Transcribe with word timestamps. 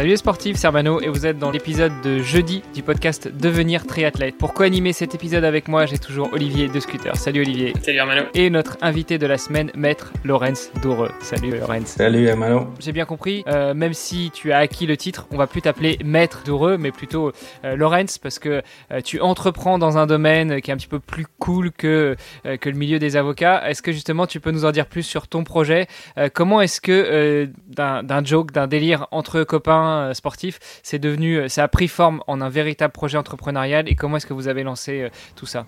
Salut 0.00 0.12
les 0.12 0.16
sportifs, 0.16 0.56
c'est 0.56 0.66
Armano 0.66 0.98
et 1.02 1.08
vous 1.08 1.26
êtes 1.26 1.38
dans 1.38 1.50
l'épisode 1.50 1.92
de 2.02 2.22
jeudi 2.22 2.62
du 2.72 2.82
podcast 2.82 3.28
Devenir 3.28 3.86
triathlète. 3.86 4.38
Pour 4.38 4.54
co-animer 4.54 4.94
cet 4.94 5.14
épisode 5.14 5.44
avec 5.44 5.68
moi, 5.68 5.84
j'ai 5.84 5.98
toujours 5.98 6.32
Olivier 6.32 6.68
de 6.68 6.80
Scooter. 6.80 7.14
Salut 7.16 7.42
Olivier. 7.42 7.74
Salut 7.82 7.98
Armano. 7.98 8.22
Et 8.32 8.48
notre 8.48 8.78
invité 8.80 9.18
de 9.18 9.26
la 9.26 9.36
semaine, 9.36 9.70
maître 9.74 10.10
Lorenz 10.24 10.72
Doureux. 10.80 11.10
Salut 11.20 11.50
Lorenz. 11.50 11.84
Salut 11.84 12.30
Armano. 12.30 12.68
J'ai 12.78 12.92
bien 12.92 13.04
compris, 13.04 13.44
euh, 13.46 13.74
même 13.74 13.92
si 13.92 14.30
tu 14.32 14.52
as 14.52 14.56
acquis 14.56 14.86
le 14.86 14.96
titre, 14.96 15.26
on 15.32 15.36
va 15.36 15.46
plus 15.46 15.60
t'appeler 15.60 15.98
maître 16.02 16.44
Doureux, 16.46 16.78
mais 16.78 16.92
plutôt 16.92 17.32
euh, 17.66 17.76
Lorenz 17.76 18.16
parce 18.16 18.38
que 18.38 18.62
euh, 18.92 19.02
tu 19.04 19.20
entreprends 19.20 19.78
dans 19.78 19.98
un 19.98 20.06
domaine 20.06 20.62
qui 20.62 20.70
est 20.70 20.72
un 20.72 20.78
petit 20.78 20.88
peu 20.88 21.00
plus 21.00 21.26
cool 21.38 21.72
que, 21.72 22.16
euh, 22.46 22.56
que 22.56 22.70
le 22.70 22.76
milieu 22.78 22.98
des 22.98 23.18
avocats. 23.18 23.68
Est-ce 23.68 23.82
que 23.82 23.92
justement 23.92 24.26
tu 24.26 24.40
peux 24.40 24.50
nous 24.50 24.64
en 24.64 24.70
dire 24.70 24.86
plus 24.86 25.02
sur 25.02 25.28
ton 25.28 25.44
projet? 25.44 25.88
Euh, 26.16 26.30
Comment 26.32 26.62
est-ce 26.62 26.80
que 26.80 26.90
euh, 26.90 27.46
d'un 27.68 28.02
d'un 28.02 28.24
joke, 28.24 28.52
d'un 28.52 28.66
délire 28.66 29.06
entre 29.10 29.44
copains 29.44 29.89
euh, 29.90 30.14
sportifs, 30.14 30.58
c'est 30.82 30.98
devenu, 30.98 31.36
euh, 31.36 31.48
ça 31.48 31.64
a 31.64 31.68
pris 31.68 31.88
forme 31.88 32.22
en 32.26 32.40
un 32.40 32.48
véritable 32.48 32.92
projet 32.92 33.18
entrepreneurial. 33.18 33.88
Et 33.88 33.94
comment 33.94 34.16
est-ce 34.16 34.26
que 34.26 34.34
vous 34.34 34.48
avez 34.48 34.62
lancé 34.62 35.02
euh, 35.02 35.08
tout 35.36 35.46
ça? 35.46 35.66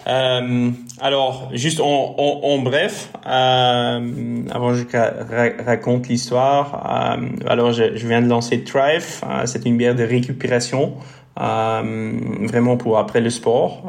Alors, 1.00 1.50
juste 1.52 1.80
en, 1.80 2.58
bref, 2.58 3.10
avant 3.24 4.70
que 4.70 4.76
je 4.76 4.84
ra- 4.96 5.64
raconte 5.64 6.08
l'histoire, 6.08 7.18
alors 7.46 7.72
je, 7.72 7.84
viens 8.06 8.22
de 8.22 8.28
lancer 8.28 8.64
Thrive, 8.64 9.20
c'est 9.44 9.64
une 9.66 9.76
bière 9.76 9.94
de 9.94 10.04
récupération. 10.04 10.94
Vraiment 11.34 12.76
pour 12.76 12.98
après 12.98 13.20
le 13.20 13.30
sport 13.30 13.84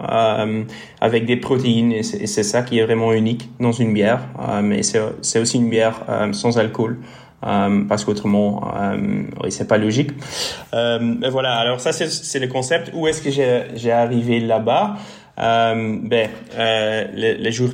avec 1.01 1.25
des 1.25 1.35
protéines. 1.35 1.91
Et 1.91 2.03
c'est 2.03 2.43
ça 2.43 2.61
qui 2.61 2.79
est 2.79 2.85
vraiment 2.85 3.11
unique 3.13 3.49
dans 3.59 3.73
une 3.73 3.93
bière 3.93 4.21
mais 4.63 4.81
c'est 4.83 5.39
aussi 5.39 5.57
une 5.57 5.69
bière 5.69 6.05
sans 6.31 6.57
alcool 6.57 6.97
euh, 7.45 7.83
parce 7.87 8.05
qu'autrement 8.05 8.71
euh, 8.75 9.23
oui, 9.43 9.51
c'est 9.51 9.67
pas 9.67 9.77
logique. 9.77 10.11
Euh, 10.73 10.99
mais 11.01 11.29
voilà 11.29 11.55
alors 11.55 11.79
ça 11.79 11.91
c'est 11.91 12.39
le 12.39 12.47
concept. 12.47 12.91
Où 12.93 13.07
est-ce 13.07 13.21
que 13.21 13.29
j'ai 13.31 13.91
arrivé 13.91 14.39
là-bas? 14.39 14.95
Euh, 15.39 15.97
ben, 16.03 16.29
les, 17.15 17.51
jours 17.51 17.71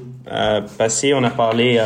passés, 0.77 1.13
on 1.13 1.23
a 1.23 1.29
parlé 1.29 1.79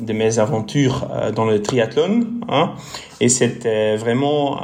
de 0.00 0.12
mes 0.12 0.38
aventures 0.38 1.08
dans 1.34 1.46
le 1.46 1.62
triathlon, 1.62 2.26
hein, 2.48 2.72
et 3.20 3.28
c'était 3.28 3.96
vraiment 3.96 4.60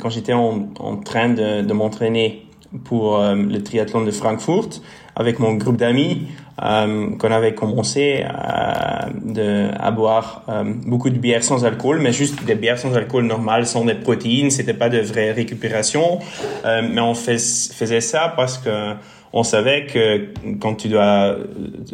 quand 0.00 0.10
j'étais 0.10 0.34
en, 0.34 0.68
train 1.04 1.30
de 1.30 1.72
m'entraîner 1.72 2.44
pour 2.82 3.18
euh, 3.18 3.34
le 3.34 3.62
triathlon 3.62 4.04
de 4.04 4.10
Francfort 4.10 4.68
avec 5.16 5.38
mon 5.38 5.54
groupe 5.54 5.76
d'amis 5.76 6.28
euh, 6.62 7.16
qu'on 7.16 7.30
avait 7.30 7.54
commencé 7.54 8.24
euh, 8.24 9.72
à 9.78 9.90
boire 9.92 10.42
beaucoup 10.86 11.10
de 11.10 11.18
bières 11.18 11.44
sans 11.44 11.64
alcool, 11.64 12.00
mais 12.00 12.12
juste 12.12 12.44
des 12.44 12.54
bières 12.56 12.78
sans 12.78 12.94
alcool 12.94 13.24
normales, 13.24 13.66
sans 13.66 13.84
des 13.84 13.94
protéines. 13.94 14.50
C'était 14.50 14.74
pas 14.74 14.88
de 14.88 14.98
vraie 14.98 15.32
récupération, 15.32 16.18
mais 16.64 17.00
on 17.00 17.14
faisait 17.14 18.00
ça 18.00 18.32
parce 18.36 18.58
que 18.58 18.94
on 19.32 19.42
savait 19.42 19.86
que 19.86 20.28
quand 20.60 20.76
tu 20.76 20.88
dois 20.88 21.36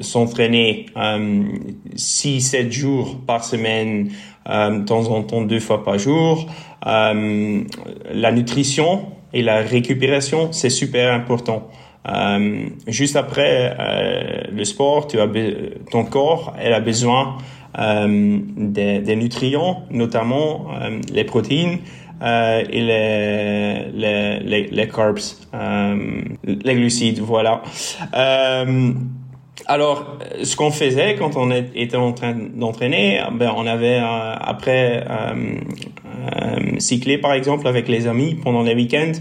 s'entraîner 0.01 0.87
euh, 0.97 1.43
6-7 1.97 2.71
jours 2.71 3.19
par 3.27 3.45
semaine, 3.45 4.11
de 4.47 4.85
temps 4.85 5.11
en 5.11 5.23
temps 5.23 5.43
deux 5.43 5.61
fois 5.61 5.85
par 5.85 5.99
jour, 5.99 6.47
la 6.85 8.33
nutrition 8.33 9.07
et 9.33 9.43
la 9.43 9.59
récupération, 9.59 10.53
c'est 10.53 10.71
super 10.71 11.13
important. 11.13 11.69
Euh, 12.09 12.67
juste 12.87 13.17
après 13.17 13.77
euh, 13.79 14.43
le 14.53 14.65
sport, 14.65 15.07
tu 15.07 15.21
as 15.21 15.29
ton 15.91 16.05
corps 16.05 16.57
elle 16.59 16.73
a 16.73 16.81
besoin 16.81 17.37
euh, 17.79 18.39
des, 18.57 19.01
des 19.01 19.17
nutriments, 19.17 19.85
notamment 19.91 20.69
euh, 20.81 20.99
les 21.13 21.25
protéines 21.25 21.79
euh, 22.23 22.65
et 22.71 22.81
les, 22.81 23.91
les, 23.93 24.41
les, 24.41 24.67
les 24.69 24.89
carbs, 24.89 25.19
euh, 25.55 26.23
les 26.45 26.75
glucides, 26.75 27.21
voilà. 27.21 27.63
Alors, 29.67 30.19
ce 30.43 30.57
qu'on 30.57 30.71
faisait 30.71 31.17
quand 31.17 31.37
on 31.37 31.51
était 31.51 31.97
en 31.97 32.13
train 32.13 32.35
d'entraîner, 32.35 33.21
ben, 33.33 33.53
on 33.57 33.67
avait 33.67 33.99
euh, 33.99 34.35
après 34.41 35.05
euh, 35.09 35.55
euh, 36.37 36.79
cyclé 36.79 37.19
par 37.19 37.33
exemple 37.33 37.69
avec 37.69 37.89
les 37.89 38.07
amis 38.07 38.35
pendant 38.35 38.63
les 38.63 38.75
week-ends, 38.75 39.13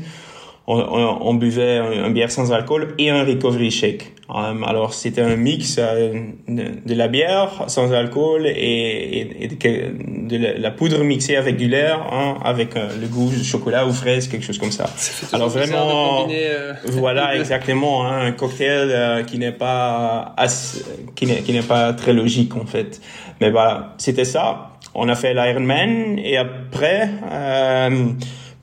on, 0.69 0.79
on, 0.79 1.17
on 1.29 1.33
buvait 1.33 1.77
un, 1.77 2.03
un 2.05 2.09
bière 2.11 2.31
sans 2.31 2.51
alcool 2.51 2.93
et 2.99 3.09
un 3.09 3.23
recovery 3.25 3.71
shake. 3.71 4.13
Euh, 4.29 4.61
alors 4.63 4.93
c'était 4.93 5.21
un 5.21 5.35
mix 5.35 5.77
euh, 5.79 6.13
de, 6.47 6.93
la 6.93 7.07
bière 7.07 7.63
sans 7.65 7.91
alcool 7.91 8.45
et, 8.45 8.51
et, 8.51 9.43
et 9.45 9.47
de, 9.47 10.37
la, 10.37 10.57
la 10.59 10.69
poudre 10.71 11.03
mixée 11.03 11.35
avec 11.35 11.57
du 11.57 11.67
lait, 11.67 11.89
hein, 11.89 12.35
avec 12.45 12.75
euh, 12.75 12.87
le 13.01 13.07
goût 13.07 13.31
de 13.31 13.43
chocolat 13.43 13.87
ou 13.87 13.91
fraise, 13.91 14.27
quelque 14.27 14.45
chose 14.45 14.59
comme 14.59 14.71
ça. 14.71 14.85
Alors 15.33 15.49
vraiment, 15.49 16.21
combiner, 16.21 16.45
euh, 16.51 16.73
voilà 16.85 17.35
exactement 17.39 18.05
hein, 18.05 18.27
un 18.27 18.31
cocktail 18.31 19.25
qui 19.25 19.39
n'est 19.39 19.51
pas 19.51 20.35
assez- 20.37 20.85
qui 21.15 21.25
n'est 21.25 21.41
qui 21.41 21.51
n'est 21.51 21.63
pas 21.63 21.93
très 21.93 22.13
logique 22.13 22.55
en 22.55 22.67
fait. 22.67 23.01
Mais 23.41 23.49
voilà, 23.49 23.95
c'était 23.97 24.25
ça. 24.25 24.75
On 24.93 25.09
a 25.09 25.15
fait 25.15 25.33
l'Ironman 25.33 26.19
et 26.19 26.37
après 26.37 27.09
euh, 27.31 28.09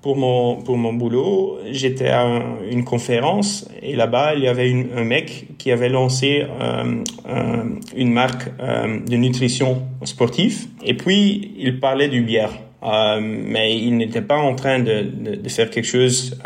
pour 0.06 0.16
mon 0.16 0.54
pour 0.62 0.76
mon 0.76 0.92
boulot, 0.92 1.58
j'étais 1.72 2.06
à 2.10 2.22
un- 2.22 2.58
une 2.70 2.84
conférence 2.84 3.68
et 3.82 3.96
là-bas 3.96 4.34
il 4.36 4.44
y 4.44 4.46
avait 4.54 4.70
une- 4.70 4.86
un 4.96 5.02
mec 5.02 5.26
qui 5.58 5.72
avait 5.72 5.88
lancé 5.88 6.44
euh, 6.44 7.02
un- 7.28 7.66
une 7.96 8.12
marque 8.12 8.44
euh, 8.60 9.00
de 9.12 9.16
nutrition 9.16 9.82
sportive 10.04 10.58
et 10.84 10.94
puis 10.94 11.50
il 11.58 11.80
parlait 11.80 12.06
du 12.08 12.20
bière. 12.20 12.52
Euh, 12.84 13.18
mais 13.20 13.76
il 13.76 13.96
n'était 13.96 14.22
pas 14.32 14.36
en 14.50 14.54
train 14.54 14.78
de, 14.78 14.96
de, 15.24 15.34
de 15.44 15.48
faire 15.48 15.70
quelque 15.70 15.88
chose 15.98 16.38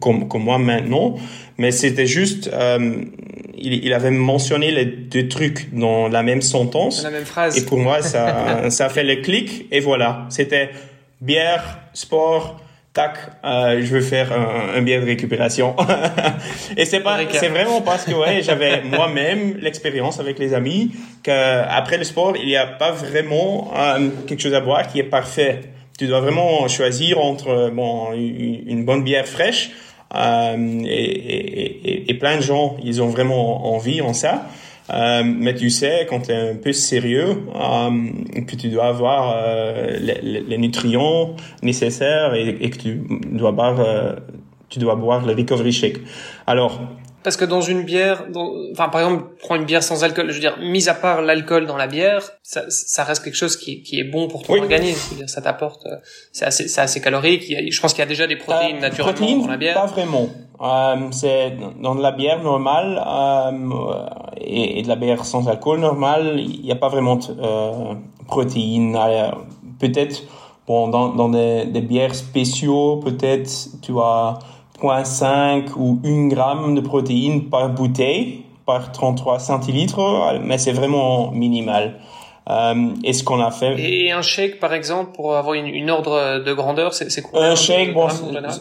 comme, 0.00 0.26
comme 0.28 0.42
moi 0.42 0.58
maintenant, 0.58 1.14
mais 1.56 1.70
c'était 1.70 2.06
juste, 2.06 2.50
il, 3.66 3.72
il 3.86 3.92
avait 3.92 4.10
mentionné 4.10 4.72
les 4.72 4.86
deux 4.86 5.28
trucs 5.28 5.72
dans 5.72 6.08
la 6.08 6.22
même 6.24 6.42
sentence. 6.42 7.04
la 7.04 7.10
même 7.10 7.24
phrase. 7.34 7.56
Et 7.58 7.64
pour 7.64 7.78
moi, 7.78 8.02
ça, 8.02 8.70
ça 8.76 8.86
a 8.86 8.88
fait 8.88 9.04
le 9.04 9.16
clic 9.16 9.66
et 9.70 9.78
voilà. 9.80 10.26
C'était 10.30 10.70
bière, 11.20 11.80
sport, 11.92 12.60
tac, 12.92 13.16
euh, 13.44 13.80
je 13.80 13.86
veux 13.86 14.00
faire 14.00 14.32
un, 14.32 14.78
un 14.78 14.82
bière 14.82 15.00
de 15.00 15.06
récupération. 15.06 15.76
et 16.76 16.84
c'est 16.84 17.00
pas, 17.00 17.18
c'est 17.30 17.48
vraiment 17.48 17.82
parce 17.82 18.04
que 18.04 18.12
ouais, 18.12 18.42
j'avais 18.42 18.82
moi-même 18.84 19.58
l'expérience 19.58 20.18
avec 20.18 20.38
les 20.38 20.54
amis 20.54 20.92
que 21.22 21.62
après 21.68 21.98
le 21.98 22.04
sport, 22.04 22.36
il 22.36 22.46
n'y 22.46 22.56
a 22.56 22.66
pas 22.66 22.90
vraiment 22.90 23.72
euh, 23.76 24.08
quelque 24.26 24.40
chose 24.40 24.54
à 24.54 24.60
boire 24.60 24.88
qui 24.88 24.98
est 24.98 25.04
parfait. 25.04 25.60
Tu 25.98 26.06
dois 26.06 26.20
vraiment 26.20 26.66
choisir 26.66 27.20
entre 27.20 27.70
bon 27.70 28.12
une, 28.14 28.68
une 28.68 28.84
bonne 28.84 29.04
bière 29.04 29.26
fraîche 29.26 29.70
euh, 30.14 30.82
et, 30.84 30.88
et, 30.88 31.90
et, 31.90 32.10
et 32.10 32.14
plein 32.14 32.36
de 32.36 32.42
gens, 32.42 32.76
ils 32.82 33.02
ont 33.02 33.08
vraiment 33.08 33.74
envie 33.74 34.00
en 34.00 34.14
ça. 34.14 34.46
Euh, 34.92 35.22
mais 35.24 35.54
tu 35.54 35.70
sais, 35.70 36.06
quand 36.08 36.20
tu 36.20 36.32
es 36.32 36.50
un 36.50 36.56
peu 36.56 36.72
sérieux, 36.72 37.38
euh, 37.54 38.42
que 38.46 38.56
tu 38.56 38.68
dois 38.68 38.86
avoir 38.86 39.34
euh, 39.36 39.96
les, 40.00 40.40
les- 40.40 40.58
nutriments 40.58 41.36
nécessaires 41.62 42.34
et, 42.34 42.48
et 42.60 42.70
que 42.70 42.78
tu 42.78 43.00
dois 43.32 43.52
boire, 43.52 43.78
euh, 43.80 44.14
tu 44.68 44.78
dois 44.78 44.96
boire 44.96 45.24
le 45.24 45.34
recovery 45.34 45.72
shake. 45.72 45.98
Alors, 46.46 46.80
Parce 47.22 47.36
que 47.36 47.44
dans 47.44 47.60
une 47.60 47.82
bière, 47.82 48.24
dans- 48.32 48.50
enfin 48.72 48.88
par 48.88 49.02
exemple, 49.02 49.24
prends 49.42 49.54
une 49.56 49.64
bière 49.66 49.82
sans 49.82 50.04
alcool. 50.04 50.28
Je 50.30 50.34
veux 50.34 50.40
dire, 50.40 50.56
mis 50.58 50.88
à 50.88 50.94
part 50.94 51.20
l'alcool 51.20 51.66
dans 51.66 51.76
la 51.76 51.86
bière, 51.86 52.22
ça, 52.42 52.62
ça 52.70 53.04
reste 53.04 53.22
quelque 53.24 53.36
chose 53.36 53.56
qui, 53.58 53.82
qui 53.82 54.00
est 54.00 54.04
bon 54.04 54.26
pour 54.28 54.42
ton 54.42 54.54
Oui. 54.54 54.60
organisme. 54.60 54.98
Je 55.04 55.10
veux 55.10 55.16
dire, 55.20 55.28
ça 55.28 55.42
t'apporte, 55.42 55.84
euh, 55.86 55.96
c'est 56.32 56.46
assez, 56.46 56.66
c'est 56.68 56.80
assez 56.80 57.00
calorique. 57.02 57.42
Je 57.70 57.80
pense 57.80 57.92
qu'il 57.92 58.00
y 58.00 58.02
a 58.02 58.06
déjà 58.08 58.26
des 58.26 58.36
protéines 58.36 58.76
Euh, 58.76 58.80
naturellement 58.80 59.18
protéines, 59.18 59.42
dans 59.42 59.48
la 59.48 59.56
bière. 59.58 59.74
Pas 59.74 59.86
vraiment. 59.86 60.28
Euh, 60.62 60.96
c'est 61.12 61.56
dans 61.82 61.94
de 61.94 62.02
la 62.02 62.12
bière 62.12 62.42
normale 62.42 63.02
euh, 63.06 63.84
et, 64.40 64.78
et 64.78 64.82
de 64.82 64.88
la 64.88 64.96
bière 64.96 65.24
sans 65.26 65.46
alcool 65.48 65.80
normale, 65.80 66.38
il 66.38 66.62
n'y 66.62 66.72
a 66.72 66.76
pas 66.76 66.88
vraiment 66.88 67.16
de 67.16 67.26
euh, 67.42 67.94
protéines. 68.26 68.96
Euh, 68.96 69.30
peut-être 69.78 70.22
bon 70.66 70.88
dans, 70.88 71.08
dans 71.10 71.28
des, 71.28 71.64
des 71.66 71.80
bières 71.80 72.14
spéciaux, 72.14 72.96
peut-être 72.98 73.50
tu 73.82 73.92
as 73.98 74.38
0.5 74.82 75.70
ou 75.76 76.00
1 76.04 76.28
gramme 76.28 76.74
de 76.74 76.80
protéines 76.80 77.48
par 77.48 77.70
bouteille 77.70 78.44
par 78.66 78.92
33 78.92 79.40
centilitres, 79.40 80.38
mais 80.44 80.58
c'est 80.58 80.72
vraiment 80.72 81.32
minimal. 81.32 81.94
Euh, 82.48 82.88
et 83.04 83.12
ce 83.12 83.22
qu'on 83.22 83.40
a 83.40 83.50
fait. 83.50 83.78
Et 83.78 84.12
un 84.12 84.22
shake, 84.22 84.58
par 84.58 84.72
exemple, 84.74 85.12
pour 85.14 85.36
avoir 85.36 85.54
une, 85.54 85.66
une 85.66 85.90
ordre 85.90 86.42
de 86.42 86.52
grandeur, 86.52 86.94
c'est 86.94 87.22
quoi 87.22 87.44
Un 87.44 87.54
shake, 87.54 87.92
bon, 87.92 88.08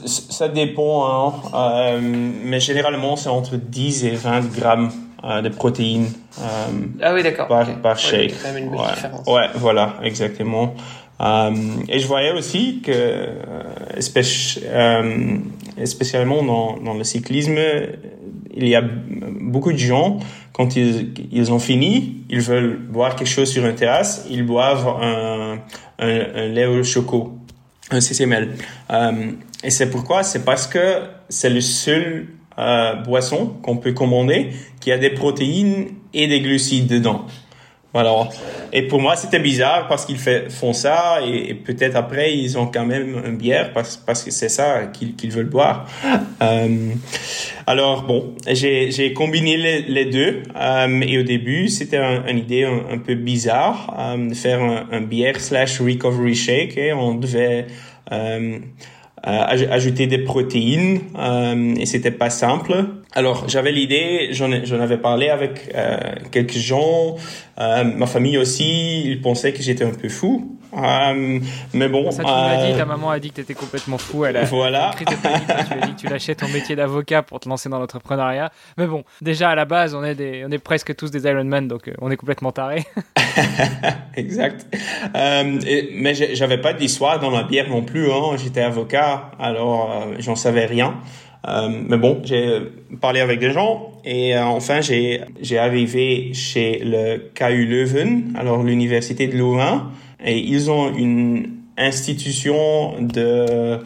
ça 0.05 0.47
dépend, 0.47 1.07
hein. 1.07 1.33
Euh, 1.53 1.99
mais 2.01 2.59
généralement 2.59 3.15
c'est 3.15 3.29
entre 3.29 3.55
10 3.55 4.05
et 4.05 4.11
20 4.11 4.53
grammes 4.53 4.91
euh, 5.23 5.41
de 5.41 5.49
protéines 5.49 6.11
euh, 6.39 6.43
ah 7.01 7.13
oui, 7.13 7.23
d'accord. 7.23 7.47
par, 7.47 7.63
okay. 7.63 7.77
par 7.81 7.95
ouais, 7.95 8.01
shake. 8.01 8.33
Ouais. 9.27 9.47
voilà, 9.55 9.95
exactement. 10.03 10.75
Et 11.89 11.99
je 11.99 12.07
voyais 12.07 12.31
aussi 12.31 12.81
que, 12.81 12.91
euh, 12.93 15.33
spécialement 15.85 16.43
dans, 16.43 16.77
dans 16.77 16.93
le 16.93 17.03
cyclisme, 17.03 17.57
il 18.53 18.67
y 18.67 18.75
a 18.75 18.81
beaucoup 18.81 19.71
de 19.71 19.77
gens, 19.77 20.19
quand 20.53 20.75
ils, 20.75 21.13
ils 21.31 21.51
ont 21.51 21.59
fini, 21.59 22.23
ils 22.29 22.41
veulent 22.41 22.77
boire 22.77 23.15
quelque 23.15 23.29
chose 23.29 23.49
sur 23.49 23.65
une 23.65 23.75
terrasse, 23.75 24.27
ils 24.29 24.45
boivent 24.45 24.87
un, 24.87 25.59
un, 25.99 26.47
lait 26.47 26.65
au 26.65 26.83
choco, 26.83 27.37
un 27.91 28.01
CCML. 28.01 28.55
Euh, 28.91 29.31
et 29.63 29.69
c'est 29.69 29.89
pourquoi 29.89 30.23
C'est 30.23 30.45
parce 30.45 30.67
que 30.67 31.01
c'est 31.29 31.49
le 31.49 31.61
seul 31.61 32.27
euh, 32.57 32.95
boisson 32.95 33.47
qu'on 33.61 33.77
peut 33.77 33.93
commander 33.93 34.51
qui 34.79 34.91
a 34.91 34.97
des 34.97 35.11
protéines 35.11 35.87
et 36.13 36.27
des 36.27 36.41
glucides 36.41 36.87
dedans. 36.87 37.25
Voilà. 37.91 38.29
Et 38.71 38.83
pour 38.83 39.01
moi, 39.01 39.15
c'était 39.15 39.39
bizarre 39.39 39.87
parce 39.87 40.05
qu'ils 40.05 40.19
font 40.19 40.73
ça 40.73 41.21
et, 41.25 41.55
peut-être 41.55 41.95
après, 41.95 42.37
ils 42.37 42.55
ont 42.57 42.67
quand 42.67 42.85
même 42.85 43.19
une 43.25 43.37
bière 43.37 43.73
parce, 43.73 43.97
que 43.97 44.29
c'est 44.29 44.49
ça 44.49 44.91
qu'ils 44.93 45.31
veulent 45.31 45.49
boire. 45.49 45.87
Euh, 46.41 46.93
alors, 47.65 48.03
bon, 48.03 48.35
j'ai 48.47 49.13
combiné 49.13 49.57
les, 49.57 50.05
deux 50.05 50.43
euh, 50.55 51.01
et 51.01 51.17
au 51.17 51.23
début, 51.23 51.67
c'était 51.67 51.97
un, 51.97 52.27
une 52.27 52.37
idée 52.37 52.63
un, 52.63 52.99
peu 52.99 53.15
bizarre 53.15 53.95
euh, 53.99 54.29
de 54.29 54.33
faire 54.35 54.61
un, 54.61 54.87
un 54.91 55.01
bière 55.01 55.39
slash 55.39 55.81
recovery 55.81 56.35
shake 56.35 56.77
et 56.77 56.93
on 56.93 57.15
devait 57.15 57.65
ajouter 59.23 60.07
des 60.07 60.19
protéines 60.19 61.01
et 61.77 61.85
c'était 61.85 62.11
pas 62.11 62.29
simple. 62.29 62.85
Alors 63.15 63.49
j'avais 63.49 63.71
l'idée, 63.71 64.29
j'en 64.31 64.79
avais 64.79 64.97
parlé 64.97 65.29
avec 65.29 65.71
euh, 65.73 65.97
quelques 66.31 66.57
gens, 66.57 67.15
euh, 67.59 67.83
ma 67.83 68.05
famille 68.05 68.37
aussi, 68.37 69.03
ils 69.03 69.21
pensaient 69.21 69.51
que 69.51 69.61
j'étais 69.61 69.83
un 69.83 69.93
peu 69.93 70.09
fou. 70.09 70.59
Euh, 70.73 71.39
mais 71.73 71.89
bon. 71.89 72.11
Ça, 72.11 72.23
tu 72.23 72.29
m'as 72.29 72.67
dit, 72.67 72.77
ta 72.77 72.85
maman 72.85 73.09
a 73.09 73.19
dit 73.19 73.29
que 73.29 73.35
tu 73.35 73.41
étais 73.41 73.53
complètement 73.53 73.97
fou. 73.97 74.25
Elle 74.25 74.37
a, 74.37 74.43
voilà. 74.43 74.91
tu 74.97 75.03
lui 75.03 75.13
as 75.13 75.85
dit 75.87 75.95
que 75.95 75.99
tu 75.99 76.07
lâchais 76.07 76.35
ton 76.35 76.47
métier 76.49 76.75
d'avocat 76.75 77.23
pour 77.23 77.39
te 77.39 77.49
lancer 77.49 77.69
dans 77.69 77.79
l'entrepreneuriat. 77.79 78.51
Mais 78.77 78.85
bon, 78.85 79.03
déjà 79.21 79.49
à 79.49 79.55
la 79.55 79.65
base, 79.65 79.95
on 79.95 80.03
est, 80.03 80.15
des, 80.15 80.45
on 80.47 80.51
est 80.51 80.59
presque 80.59 80.95
tous 80.95 81.11
des 81.11 81.23
Ironman, 81.23 81.67
donc 81.67 81.89
on 81.99 82.11
est 82.11 82.17
complètement 82.17 82.51
tarés. 82.51 82.85
exact. 84.15 84.67
Euh, 85.15 85.59
et, 85.65 85.89
mais 85.93 86.13
j'avais 86.13 86.59
pas 86.59 86.73
d'histoire 86.73 87.19
dans 87.19 87.31
ma 87.31 87.43
bière 87.43 87.69
non 87.69 87.81
plus. 87.81 88.11
Hein. 88.11 88.37
J'étais 88.37 88.61
avocat, 88.61 89.31
alors 89.39 89.91
euh, 89.91 90.15
j'en 90.19 90.35
savais 90.35 90.65
rien. 90.65 90.95
Euh, 91.47 91.69
mais 91.87 91.97
bon, 91.97 92.21
j'ai 92.23 92.59
parlé 92.99 93.21
avec 93.21 93.39
des 93.39 93.51
gens 93.51 93.93
et 94.03 94.35
euh, 94.35 94.43
enfin 94.43 94.81
j'ai 94.81 95.21
j'ai 95.41 95.57
arrivé 95.57 96.33
chez 96.33 96.79
le 96.83 97.29
KU 97.33 97.65
Leuven, 97.65 98.33
alors 98.37 98.61
l'université 98.61 99.27
de 99.27 99.37
Louvain, 99.37 99.89
et 100.23 100.37
ils 100.37 100.69
ont 100.69 100.93
une 100.93 101.59
institution 101.77 102.95
de 102.99 103.79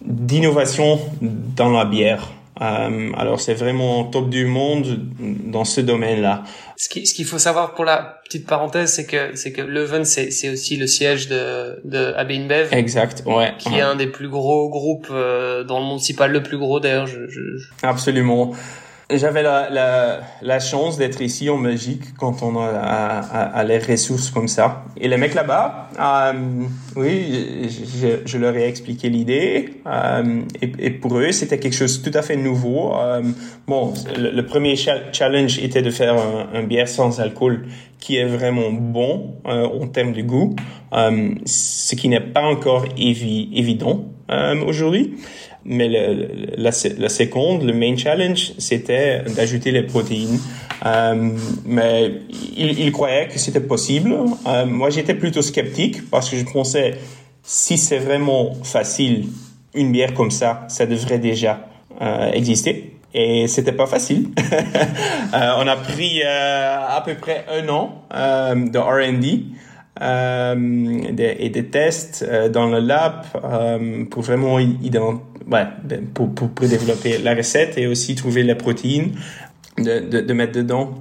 d'innovation 0.00 0.98
dans 1.20 1.70
la 1.70 1.84
bière. 1.84 2.32
Euh, 2.62 3.12
alors 3.16 3.40
c'est 3.40 3.54
vraiment 3.54 4.04
top 4.04 4.30
du 4.30 4.46
monde 4.46 5.06
dans 5.18 5.64
ce 5.64 5.82
domaine-là. 5.82 6.44
Ce 6.80 6.88
qu'il 6.88 7.06
ce 7.06 7.12
qu'il 7.12 7.26
faut 7.26 7.38
savoir 7.38 7.74
pour 7.74 7.84
la 7.84 8.22
petite 8.24 8.46
parenthèse, 8.46 8.94
c'est 8.94 9.04
que 9.04 9.36
c'est 9.36 9.52
que 9.52 9.60
Leuven 9.60 10.06
c'est 10.06 10.48
aussi 10.48 10.78
le 10.78 10.86
siège 10.86 11.28
de 11.28 11.78
de 11.84 12.14
AB 12.16 12.30
InBev. 12.30 12.72
Exact, 12.72 13.22
ouais. 13.26 13.52
Qui 13.58 13.74
est 13.74 13.82
un 13.82 13.96
des 13.96 14.06
plus 14.06 14.30
gros 14.30 14.70
groupes 14.70 15.08
euh, 15.10 15.62
dans 15.62 15.78
le 15.78 15.84
monde, 15.84 16.00
si 16.00 16.14
pas 16.14 16.26
le 16.26 16.42
plus 16.42 16.56
gros 16.56 16.80
d'ailleurs. 16.80 17.06
Je, 17.06 17.28
je... 17.28 17.40
Absolument. 17.82 18.54
J'avais 19.12 19.42
la, 19.42 20.60
chance 20.60 20.96
d'être 20.96 21.20
ici 21.20 21.50
en 21.50 21.58
Belgique 21.58 22.02
quand 22.18 22.42
on 22.42 22.56
a, 22.60 23.64
les 23.64 23.78
ressources 23.78 24.30
comme 24.30 24.48
ça. 24.48 24.84
Et 24.96 25.08
les 25.08 25.16
mecs 25.16 25.34
là-bas, 25.34 25.88
euh, 25.98 26.32
oui, 26.96 27.68
je, 28.24 28.38
leur 28.38 28.56
ai 28.56 28.68
expliqué 28.68 29.08
l'idée. 29.08 29.80
Euh, 29.86 30.42
et, 30.60 30.90
pour 30.90 31.18
eux, 31.18 31.32
c'était 31.32 31.58
quelque 31.58 31.74
chose 31.74 32.02
de 32.02 32.10
tout 32.10 32.16
à 32.16 32.22
fait 32.22 32.36
nouveau. 32.36 32.94
Euh, 32.94 33.22
bon, 33.66 33.92
le, 34.16 34.42
premier 34.42 34.76
challenge 34.76 35.58
était 35.58 35.82
de 35.82 35.90
faire 35.90 36.16
un, 36.54 36.62
bière 36.62 36.88
sans 36.88 37.20
alcool 37.20 37.66
qui 37.98 38.16
est 38.16 38.26
vraiment 38.26 38.70
bon 38.70 39.34
en 39.44 39.86
termes 39.88 40.12
de 40.12 40.22
goût, 40.22 40.56
ce 40.92 41.94
qui 41.94 42.08
n'est 42.08 42.20
pas 42.20 42.42
encore 42.42 42.84
évi 42.96 43.50
évident 43.54 44.04
aujourd'hui. 44.66 45.16
Mais 45.64 45.88
la, 45.88 46.70
la 46.98 47.08
seconde, 47.08 47.64
le 47.64 47.72
main 47.72 47.96
challenge, 47.96 48.52
c'était 48.58 49.22
d'ajouter 49.36 49.72
les 49.72 49.82
protéines. 49.82 50.38
Euh, 50.86 51.30
mais 51.66 52.12
il, 52.56 52.78
il, 52.78 52.92
croyait 52.92 53.28
que 53.28 53.38
c'était 53.38 53.60
possible. 53.60 54.14
Euh, 54.46 54.64
moi, 54.66 54.90
j'étais 54.90 55.14
plutôt 55.14 55.42
sceptique 55.42 56.08
parce 56.10 56.30
que 56.30 56.36
je 56.36 56.44
pensais, 56.44 56.94
si 57.42 57.76
c'est 57.76 57.98
vraiment 57.98 58.54
facile, 58.62 59.26
une 59.74 59.92
bière 59.92 60.14
comme 60.14 60.30
ça, 60.30 60.64
ça 60.68 60.86
devrait 60.86 61.18
déjà 61.18 61.68
euh, 62.00 62.32
exister. 62.32 62.96
Et 63.12 63.48
c'était 63.48 63.72
pas 63.72 63.86
facile. 63.86 64.28
on 65.32 65.66
a 65.66 65.76
pris 65.76 66.22
à 66.22 67.02
peu 67.04 67.14
près 67.14 67.44
un 67.50 67.68
an 67.68 68.04
de 68.54 68.78
R&D. 68.78 69.44
Euh, 70.00 71.02
et 71.18 71.50
des 71.50 71.66
tests 71.66 72.24
dans 72.52 72.68
le 72.68 72.78
lab 72.78 73.24
pour 74.08 74.22
vraiment 74.22 74.58
identifier 74.58 75.29
ouais, 75.46 75.64
pour, 76.14 76.34
pour, 76.34 76.50
pour, 76.50 76.68
développer 76.68 77.18
la 77.18 77.34
recette 77.34 77.78
et 77.78 77.86
aussi 77.86 78.14
trouver 78.14 78.42
les 78.42 78.54
protéines 78.54 79.12
de, 79.78 80.00
de, 80.00 80.20
de 80.20 80.32
mettre 80.32 80.52
dedans. 80.52 80.94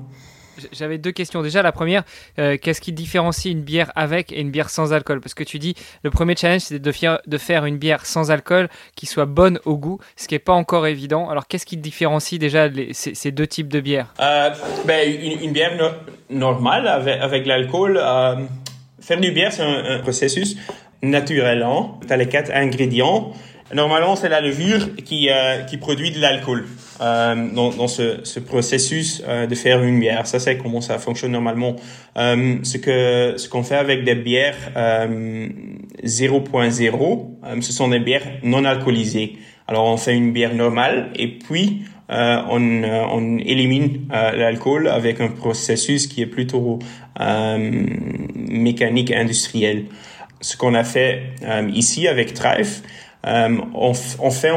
J'avais 0.72 0.98
deux 0.98 1.12
questions. 1.12 1.42
Déjà, 1.42 1.62
la 1.62 1.72
première, 1.72 2.04
euh, 2.38 2.58
qu'est-ce 2.62 2.82
qui 2.82 2.92
différencie 2.92 3.52
une 3.52 3.62
bière 3.62 3.92
avec 3.96 4.32
et 4.32 4.42
une 4.42 4.52
bière 4.52 4.70
sans 4.70 4.94
alcool? 4.94 5.22
Parce 5.22 5.34
que 5.34 5.44
tu 5.44 5.60
dis, 5.60 5.76
le 6.04 6.10
premier 6.10 6.36
challenge, 6.36 6.62
c'était 6.62 6.80
de, 6.80 7.20
de, 7.28 7.38
faire 7.38 7.66
une 7.66 7.78
bière 7.78 8.06
sans 8.06 8.32
alcool 8.32 8.70
qui 8.96 9.06
soit 9.06 9.26
bonne 9.26 9.60
au 9.66 9.78
goût, 9.78 10.00
ce 10.16 10.28
qui 10.28 10.36
n'est 10.36 10.40
pas 10.40 10.54
encore 10.54 10.88
évident. 10.88 11.30
Alors, 11.30 11.48
qu'est-ce 11.48 11.66
qui 11.66 11.78
différencie 11.78 12.40
déjà 12.40 12.68
les, 12.68 12.94
ces, 12.94 13.16
ces, 13.16 13.32
deux 13.32 13.48
types 13.48 13.70
de 13.70 13.80
bières? 13.80 14.14
Euh, 14.20 14.50
ben, 14.86 15.10
une, 15.10 15.44
une, 15.44 15.52
bière 15.54 15.76
no 15.78 15.90
normale 16.30 16.88
avec, 16.88 17.22
avec 17.22 17.46
l'alcool, 17.46 18.00
euh, 18.02 18.36
faire 19.00 19.20
du 19.20 19.32
bière, 19.32 19.52
c'est 19.52 19.64
un, 19.64 19.98
un, 19.98 20.00
processus 20.00 20.58
naturel. 21.02 21.64
Hein? 21.64 21.92
Tu 22.06 22.14
as 22.14 22.18
les 22.18 22.28
quatre 22.28 22.52
ingrédients. 22.52 23.32
Normalement, 23.74 24.16
c'est 24.16 24.30
la 24.30 24.42
levure 24.42 24.94
qui, 25.04 25.30
euh, 25.30 25.64
qui 25.64 25.78
produit 25.78 26.12
de 26.12 26.20
l'alcool 26.20 26.66
euh, 27.02 27.50
dans, 27.54 27.70
dans 27.70 27.88
ce, 27.88 28.20
ce 28.24 28.40
processus 28.40 29.24
euh, 29.28 29.46
de 29.48 29.56
faire 29.56 29.84
une 29.84 30.00
bière. 30.00 30.28
Ça, 30.28 30.40
c'est 30.40 30.58
comment 30.58 30.82
ça 30.82 30.98
fonctionne 30.98 31.32
normalement. 31.32 31.76
Euh, 32.18 32.58
ce 32.64 32.78
que 32.78 33.36
ce 33.38 33.48
qu'on 33.48 33.64
fait 33.64 33.78
avec 33.78 34.04
des 34.04 34.16
bières 34.16 34.58
0.0, 34.76 37.62
ce 37.62 37.72
sont 37.72 37.88
des 37.90 38.00
bières 38.00 38.26
non 38.44 38.66
alcoolisées. 38.66 39.38
Alors, 39.68 39.86
on 39.86 39.98
fait 39.98 40.16
une 40.16 40.34
bière 40.34 40.56
normale 40.56 41.12
et 41.16 41.28
puis 41.28 41.84
on, 42.10 42.84
on 42.84 43.38
élimine 43.38 44.08
l'alcool 44.10 44.88
avec 44.88 45.22
un 45.22 45.28
processus 45.28 46.08
qui 46.08 46.24
est 46.24 46.28
plutôt 46.28 46.80
mécanique 48.36 49.12
industriel. 49.12 49.86
Ce 50.42 50.58
qu'on 50.58 50.74
a 50.74 50.84
fait 50.84 51.22
ici 51.72 52.08
avec 52.08 52.32
euh, 52.32 52.64
on, 53.24 53.94
on, 54.20 54.32
fait 54.32 54.52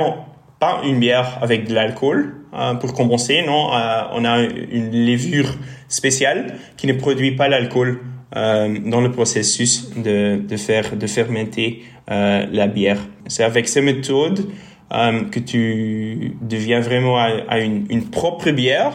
pas 0.59 0.81
une 0.85 1.01
bière 1.01 1.39
avec 1.43 1.67
de 1.67 1.75
l'alcool 1.75 2.37
euh, 2.55 2.75
pour 2.75 2.93
compenser, 2.93 3.43
non. 3.47 3.75
Euh, 3.75 4.03
on 4.13 4.25
a 4.25 4.41
une 4.43 5.07
levure 5.07 5.55
spéciale 5.89 6.55
qui 6.77 6.87
ne 6.87 6.93
produit 6.93 7.33
pas 7.33 7.49
l'alcool 7.49 8.01
dans 8.35 9.03
le 9.03 9.11
processus 9.11 9.91
de, 9.95 10.39
de 10.39 10.57
faire 10.57 10.97
de 10.97 11.07
fermenter 11.07 11.83
la 12.09 12.67
bière. 12.67 12.97
C'est 13.27 13.45
avec 13.45 13.69
ces 13.69 13.83
méthodes 13.83 14.47
que 14.91 15.39
tu 15.39 16.35
deviens 16.41 16.81
vraiment 16.81 17.19
à, 17.19 17.59
une, 17.59 18.09
propre 18.11 18.51
bière. 18.53 18.95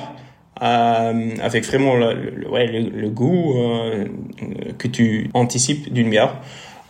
avec 0.60 1.66
vraiment 1.66 1.96
le, 1.98 2.50
ouais, 2.50 2.66
le 2.66 3.10
goût 3.10 3.54
que 4.80 4.88
tu 4.88 5.30
anticipes 5.36 5.94
d'une 5.94 6.10
bière, 6.10 6.42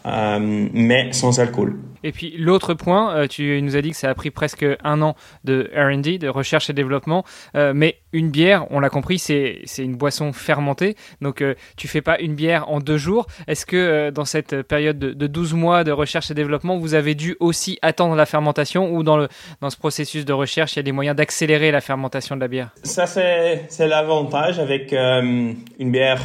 mais 0.06 1.12
sans 1.12 1.42
alcool. 1.42 1.76
Et 2.04 2.12
puis 2.12 2.36
l'autre 2.38 2.74
point, 2.74 3.16
euh, 3.16 3.28
tu 3.28 3.62
nous 3.62 3.76
as 3.76 3.82
dit 3.82 3.92
que 3.92 3.98
ça 3.98 4.10
a 4.10 4.16
pris 4.16 4.32
presque 4.32 4.66
un 4.84 5.02
an 5.02 5.16
de 5.44 5.70
R&D, 5.76 6.18
de 6.18 6.28
recherche 6.28 6.70
et 6.70 6.74
développement, 6.74 7.24
euh, 7.56 7.74
mais 7.76 7.98
une 8.14 8.30
bière, 8.30 8.66
on 8.72 8.80
l'a 8.80 8.90
compris, 8.90 9.20
c'est 9.20 9.64
une 9.78 9.96
boisson 9.96 10.34
fermentée, 10.34 10.96
donc 11.22 11.42
euh, 11.42 11.56
tu 11.76 11.88
fais 11.88 12.02
pas 12.02 12.20
une 12.20 12.36
bière 12.36 12.70
en 12.70 12.80
deux 12.80 12.98
jours. 12.98 13.28
Est-ce 13.48 13.66
que 13.66 14.10
dans 14.10 14.26
cette 14.26 14.62
période 14.64 14.98
de, 14.98 15.12
de, 15.12 15.28
12 15.28 15.54
mois 15.54 15.84
de 15.84 15.92
recherche 15.92 16.32
et 16.32 16.34
développement, 16.34 16.78
vous 16.78 16.94
avez 16.94 17.16
dû 17.16 17.36
aussi 17.40 17.78
attendre 17.82 18.16
la 18.16 18.26
fermentation 18.26 18.94
ou 18.94 19.04
dans, 19.04 19.18
le, 19.18 19.28
dans 19.62 19.70
ce 19.70 19.78
processus 19.78 20.26
de 20.26 20.34
recherche, 20.34 20.74
il 20.74 20.78
y 20.78 20.80
a 20.80 20.84
des 20.84 20.92
moyens 20.92 21.16
d'accélérer 21.16 21.72
la 21.72 21.82
fermentation 21.82 22.36
de 22.36 22.42
la 22.42 22.48
bière? 22.48 22.70
Ça, 22.84 23.06
c'est 23.06 23.88
l'avantage 23.88 24.60
avec 24.60 24.94
une 24.94 25.56
bière 25.80 26.22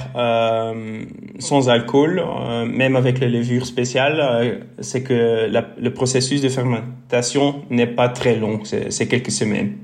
sans 1.38 1.68
alcool, 1.68 2.22
même 2.66 2.96
avec 2.96 3.18
les 3.18 3.28
levures 3.28 3.66
spéciales, 3.66 4.62
c'est 4.80 5.02
que 5.02 5.48
la, 5.50 5.61
le 5.80 5.92
processus 5.92 6.40
de 6.40 6.48
fermentation 6.48 7.62
n'est 7.70 7.86
pas 7.86 8.08
très 8.08 8.36
long, 8.36 8.60
c'est 8.64 9.08
quelques 9.08 9.30
semaines. 9.30 9.78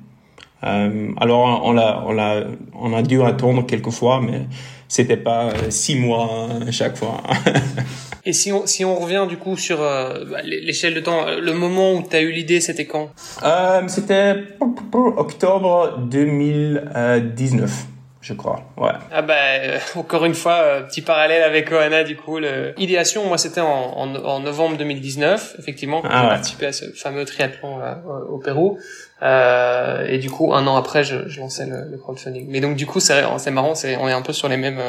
Euh, 0.65 1.13
alors 1.19 1.63
on 1.65 1.73
l'a, 1.73 2.03
on 2.05 2.13
l'a, 2.13 2.45
on 2.75 2.93
a 2.93 3.03
dû 3.03 3.23
attendre 3.23 3.65
quelques 3.65 3.91
fois, 3.91 4.21
mais 4.21 4.47
c'était 4.89 5.17
pas 5.17 5.51
euh, 5.51 5.71
six 5.71 5.97
mois 5.97 6.49
à 6.67 6.71
chaque 6.73 6.97
fois. 6.97 7.23
Et 8.25 8.33
si 8.33 8.53
on, 8.53 8.67
si 8.67 8.85
on 8.85 8.99
revient 8.99 9.27
du 9.29 9.37
coup 9.37 9.57
sur 9.57 9.81
euh, 9.81 10.25
bah, 10.31 10.39
l'échelle 10.45 10.95
de 10.95 11.01
temps, 11.01 11.27
le 11.41 11.53
moment 11.55 11.95
où 11.95 12.03
tu 12.03 12.17
as 12.17 12.21
eu 12.21 12.33
l'idée, 12.33 12.61
c'était 12.61 12.87
quand? 12.87 13.11
Euh, 13.43 13.83
C'était 13.87 14.35
octobre 14.93 15.99
2019 16.11 17.87
je 18.21 18.35
crois. 18.35 18.63
Ouais. 18.77 18.91
Ah 19.13 19.23
bah 19.23 19.35
euh, 19.37 19.79
encore 19.97 20.25
une 20.25 20.35
fois, 20.35 20.55
euh, 20.55 20.83
petit 20.83 21.03
parallèle 21.03 21.43
avec 21.43 21.71
Oana 21.71 22.05
du 22.05 22.17
coup. 22.17 22.39
L'idéation, 22.39 23.27
moi 23.27 23.39
c'était 23.39 23.61
en, 23.61 23.67
en, 23.67 24.15
en, 24.15 24.41
novembre 24.41 24.77
2019, 24.77 25.57
effectivement, 25.59 26.03
quand 26.03 26.09
ah 26.11 26.23
j'ai 26.23 26.29
participé 26.29 26.67
à 26.67 26.73
ce 26.73 26.87
fameux 26.93 27.25
triathlon 27.25 27.81
au 28.29 28.39
Pérou. 28.39 28.79
Euh, 29.21 30.07
et 30.07 30.19
du 30.19 30.31
coup, 30.31 30.55
un 30.55 30.65
an 30.69 30.77
après, 30.77 31.03
je, 31.03 31.29
je 31.29 31.41
lançais 31.41 31.67
le, 31.67 31.91
le, 31.91 31.99
crowdfunding. 31.99 32.47
Mais 32.49 32.61
donc, 32.61 32.77
du 32.77 32.87
coup, 32.87 33.01
c'est 33.01 33.21
c'est 33.39 33.51
marrant, 33.51 33.75
c'est 33.75 33.97
on 33.97 34.07
est 34.07 34.13
un 34.13 34.23
peu 34.23 34.33
sur 34.33 34.49
les 34.49 34.57
mêmes 34.57 34.81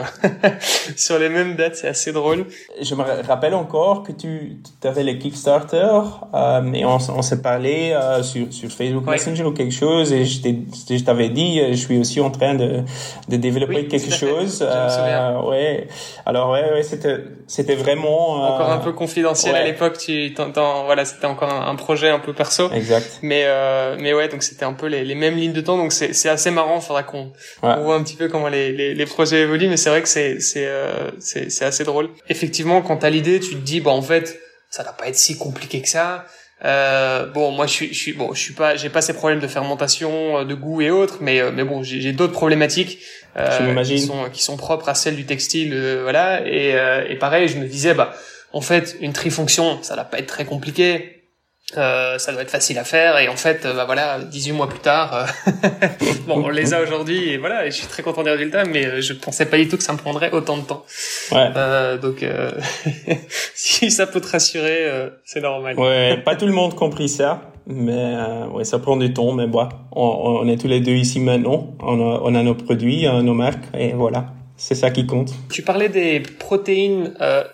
sur 0.95 1.17
les 1.17 1.29
mêmes 1.29 1.55
dates, 1.55 1.75
c'est 1.75 1.87
assez 1.87 2.11
drôle. 2.11 2.45
Je 2.79 2.93
me 2.93 3.03
rappelle 3.27 3.55
encore 3.55 4.03
que 4.03 4.11
tu, 4.11 4.57
tu 4.79 4.87
avais 4.87 5.01
les 5.01 5.17
Kickstarter 5.17 6.01
euh, 6.35 6.73
et 6.73 6.85
on, 6.85 6.97
on 7.15 7.21
s'est 7.23 7.41
parlé 7.41 7.91
euh, 7.93 8.21
sur 8.21 8.53
sur 8.53 8.69
Facebook 8.69 9.07
Messenger 9.07 9.45
ou 9.45 9.51
quelque 9.51 9.73
chose 9.73 10.13
et 10.13 10.25
je 10.25 11.03
t'avais 11.03 11.29
dit, 11.29 11.59
je 11.71 11.77
suis 11.77 11.97
aussi 11.97 12.21
en 12.21 12.29
train 12.29 12.53
de 12.53 12.83
de 13.29 13.35
développer 13.35 13.87
quelque 13.87 14.13
chose. 14.13 14.59
Euh, 14.61 15.41
ouais. 15.41 15.87
Alors 16.27 16.51
ouais, 16.51 16.71
ouais, 16.71 16.83
c'était 16.83 17.23
c'était 17.47 17.75
vraiment 17.75 18.33
encore 18.43 18.69
un 18.69 18.77
peu 18.77 18.91
confidentiel 18.91 19.55
à 19.55 19.63
l'époque. 19.63 19.97
Tu 19.97 20.35
t'entends, 20.35 20.85
voilà, 20.85 21.03
c'était 21.03 21.25
encore 21.25 21.51
un, 21.51 21.67
un, 21.67 21.75
projet 21.75 22.09
un 22.09 22.19
peu 22.19 22.33
perso. 22.33 22.69
Exact. 22.71 23.19
Mais 23.23 23.47
mais 23.97 24.13
ouais 24.13 24.18
donc 24.27 24.43
c'était 24.43 24.65
un 24.65 24.73
peu 24.73 24.87
les, 24.87 25.03
les, 25.05 25.15
mêmes 25.15 25.35
lignes 25.35 25.53
de 25.53 25.61
temps, 25.61 25.77
donc 25.77 25.93
c'est 25.93 26.29
assez 26.29 26.51
marrant. 26.51 26.81
Faudra 26.81 27.03
qu'on 27.03 27.31
voit 27.61 27.95
un 27.95 28.03
petit 28.03 28.15
peu 28.15 28.27
comment 28.27 28.49
les, 28.49 28.71
les, 28.71 28.93
les 28.93 29.05
projets 29.05 29.41
évoluent, 29.41 29.69
mais 29.69 29.77
c'est 29.77 29.89
vrai 29.89 30.01
que 30.01 30.09
c'est 30.09 30.39
c'est 30.39 30.67
euh, 30.67 31.11
c'est 31.19 31.63
assez 31.63 31.83
drôle. 31.83 32.09
Effectivement, 32.27 32.81
quand 32.81 32.97
t'as 32.97 33.09
l'idée, 33.09 33.39
tu 33.39 33.51
te 33.51 33.61
dis 33.61 33.81
bon 33.81 33.91
en 33.91 34.01
fait 34.01 34.39
ça 34.69 34.83
va 34.83 34.93
pas 34.93 35.07
être 35.07 35.15
si 35.15 35.37
compliqué 35.37 35.81
que 35.81 35.89
ça. 35.89 36.25
Euh, 36.65 37.25
bon, 37.25 37.51
moi, 37.51 37.67
je 37.67 37.71
suis, 37.71 37.93
je 37.93 37.99
suis, 37.99 38.13
bon, 38.13 38.33
je 38.33 38.39
suis 38.39 38.53
pas, 38.53 38.75
j'ai 38.75 38.89
pas 38.89 39.01
ces 39.01 39.13
problèmes 39.13 39.39
de 39.39 39.47
fermentation, 39.47 40.39
euh, 40.39 40.45
de 40.45 40.53
goût 40.53 40.81
et 40.81 40.91
autres, 40.91 41.17
mais, 41.21 41.39
euh, 41.39 41.51
mais 41.53 41.63
bon, 41.63 41.83
j'ai 41.83 42.11
d'autres 42.11 42.33
problématiques 42.33 42.99
euh, 43.37 43.81
qui 43.83 43.99
sont, 43.99 44.29
qui 44.31 44.43
sont 44.43 44.57
propres 44.57 44.89
à 44.89 44.95
celles 44.95 45.15
du 45.15 45.25
textile, 45.25 45.73
voilà. 46.01 46.45
Et, 46.45 46.75
et 47.09 47.15
pareil, 47.15 47.47
je 47.47 47.57
me 47.57 47.65
disais, 47.65 47.93
bah, 47.93 48.13
en 48.51 48.61
fait, 48.61 48.97
une 48.99 49.13
trifonction, 49.13 49.79
ça 49.81 49.95
va 49.95 50.03
pas 50.03 50.19
être 50.19 50.27
très 50.27 50.45
compliqué. 50.45 51.18
Euh, 51.77 52.17
ça 52.17 52.31
doit 52.31 52.41
être 52.41 52.49
facile 52.49 52.79
à 52.79 52.83
faire 52.83 53.19
et 53.19 53.29
en 53.29 53.35
fait 53.35 53.63
euh, 53.63 53.75
bah 53.75 53.85
voilà 53.85 54.17
18 54.23 54.53
mois 54.53 54.67
plus 54.67 54.79
tard 54.79 55.13
euh, 55.13 55.87
bon 56.27 56.43
on 56.43 56.49
les 56.49 56.73
a 56.73 56.81
aujourd'hui 56.81 57.29
et 57.29 57.37
voilà 57.37 57.67
et 57.67 57.69
je 57.69 57.75
suis 57.75 57.85
très 57.85 58.01
content 58.01 58.23
des 58.23 58.31
résultats 58.31 58.65
mais 58.65 59.03
je 59.03 59.13
pensais 59.13 59.45
pas 59.45 59.57
du 59.57 59.67
tout 59.67 59.77
que 59.77 59.83
ça 59.83 59.93
me 59.93 59.99
prendrait 59.99 60.31
autant 60.31 60.57
de 60.57 60.63
temps 60.63 60.83
ouais. 61.31 61.99
donc 62.01 62.25
si 63.53 63.91
ça 63.91 64.07
peut 64.07 64.19
te 64.19 64.31
rassurer 64.31 65.09
c'est 65.25 65.41
normal 65.41 65.77
ouais 65.77 66.17
pas 66.17 66.35
tout 66.35 66.47
le 66.47 66.53
monde 66.53 66.73
compris 66.73 67.07
ça 67.07 67.51
mais 67.67 68.15
ouais 68.51 68.63
ça 68.63 68.79
prend 68.79 68.97
du 68.97 69.13
temps 69.13 69.33
mais 69.33 69.45
bon 69.45 69.69
on, 69.91 70.39
on, 70.41 70.47
est 70.47 70.59
tous 70.59 70.67
les 70.67 70.79
deux 70.79 70.93
ici 70.93 71.19
maintenant 71.19 71.75
on 71.81 72.01
a, 72.01 72.19
on 72.23 72.33
a 72.33 72.41
nos 72.41 72.55
produits 72.55 73.07
nos 73.21 73.35
marques 73.35 73.65
et 73.77 73.93
voilà 73.93 74.33
c'est 74.57 74.75
ça 74.75 74.89
qui 74.91 75.05
compte. 75.05 75.31
Tu 75.49 75.61
parlais 75.61 75.87
des 75.87 76.19
protéines 76.19 77.13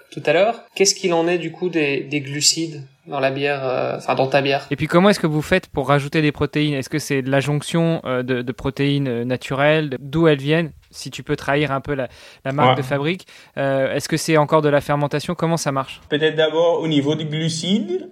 tout 0.10 0.24
à 0.26 0.34
l'heure. 0.34 0.64
Qu'est-ce 0.74 0.96
qu'il 0.96 1.14
en 1.14 1.28
est 1.28 1.38
du 1.38 1.52
coup 1.52 1.70
des, 1.70 2.00
des 2.00 2.20
glucides? 2.20 2.82
Dans 3.08 3.20
la 3.20 3.30
bière, 3.30 3.62
euh, 3.64 3.98
enfin 3.98 4.16
dans 4.16 4.28
ta 4.28 4.42
bière. 4.42 4.66
Et 4.72 4.76
puis 4.76 4.88
comment 4.88 5.10
est-ce 5.10 5.20
que 5.20 5.28
vous 5.28 5.42
faites 5.42 5.68
pour 5.68 5.88
rajouter 5.88 6.22
des 6.22 6.32
protéines? 6.32 6.74
Est-ce 6.74 6.90
que 6.90 7.00
c'est 7.00 7.22
de 7.22 7.30
la 7.30 7.40
jonction 7.40 8.02
euh, 8.06 8.24
de, 8.24 8.42
de, 8.42 8.52
protéines 8.52 9.08
euh, 9.08 9.26
naturelles, 9.26 9.98
d'où 10.00 10.28
elles 10.28 10.40
viennent? 10.40 10.72
Si 10.90 11.12
tu 11.12 11.24
peux 11.24 11.36
trahir 11.36 11.72
un 11.72 11.82
peu 11.82 11.94
la, 11.94 12.08
la 12.46 12.54
marque 12.54 12.78
de 12.78 12.82
fabrique, 12.82 13.28
est-ce 13.58 14.08
que 14.08 14.16
c'est 14.16 14.38
encore 14.38 14.62
de 14.62 14.70
la 14.70 14.80
fermentation? 14.80 15.36
Comment 15.36 15.58
ça 15.58 15.74
marche? 15.74 16.00
Peut-être 16.08 16.36
d'abord 16.36 16.80
au 16.80 16.88
niveau 16.88 17.16
du 17.16 17.26
glucide, 17.26 18.10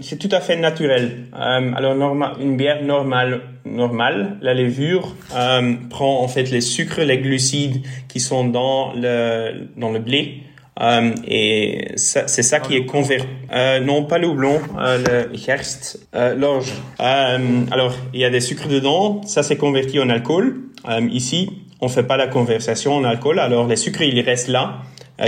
c'est 0.00 0.18
tout 0.18 0.30
à 0.34 0.40
fait 0.40 0.56
naturel. 0.56 1.26
alors 1.34 1.94
normal, 1.94 2.32
une 2.40 2.56
bière 2.56 2.82
normale, 2.82 3.42
normale, 3.66 4.38
la 4.40 4.54
levure 4.54 5.14
prend 5.90 6.22
en 6.22 6.28
fait 6.28 6.44
les 6.44 6.62
sucres, 6.62 7.00
les 7.00 7.18
glucides 7.18 7.82
qui 8.08 8.20
sont 8.20 8.46
dans 8.48 8.94
le 8.94 9.66
dans 9.76 9.90
le 9.90 9.98
blé 9.98 10.44
euh, 10.80 11.14
et 11.26 11.92
c'est 11.96 12.42
ça 12.42 12.60
qui 12.60 12.76
est 12.76 12.86
converti. 12.86 13.26
Euh, 13.52 13.80
non, 13.80 14.04
pas 14.04 14.18
le 14.18 14.28
houblon, 14.28 14.60
euh, 14.78 15.28
le 15.30 15.36
gerst, 15.36 16.06
euh, 16.14 16.34
l'orge. 16.34 16.72
Alors, 16.98 17.94
il 18.14 18.20
y 18.20 18.24
a 18.24 18.30
des 18.30 18.40
sucres 18.40 18.68
dedans. 18.68 19.22
Ça, 19.24 19.42
c'est 19.42 19.56
converti 19.56 19.98
en 19.98 20.08
alcool. 20.08 20.56
ici, 21.10 21.50
on 21.80 21.88
fait 21.88 22.04
pas 22.04 22.16
la 22.16 22.28
conversation 22.28 22.94
en 22.94 23.04
alcool. 23.04 23.38
Alors, 23.38 23.66
les 23.66 23.76
sucres, 23.76 24.02
ils 24.02 24.20
restent 24.20 24.48
là, 24.48 24.82